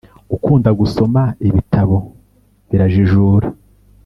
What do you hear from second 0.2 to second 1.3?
Gukunda gusoma